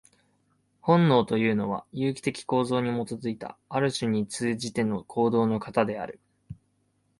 [0.81, 6.19] 本能というのは、有機的構造に基いた、ある種に通じての行動の型である。